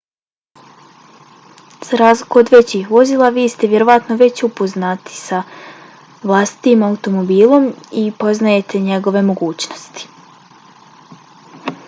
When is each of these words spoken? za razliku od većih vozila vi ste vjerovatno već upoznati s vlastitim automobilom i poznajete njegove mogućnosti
za 1.89 1.97
razliku 1.99 2.39
od 2.39 2.47
većih 2.53 2.87
vozila 2.93 3.27
vi 3.35 3.43
ste 3.55 3.67
vjerovatno 3.73 4.15
već 4.21 4.39
upoznati 4.47 5.17
s 5.19 5.41
vlastitim 6.23 6.85
automobilom 6.87 7.67
i 8.05 8.05
poznajete 8.25 8.81
njegove 8.87 9.23
mogućnosti 9.29 10.09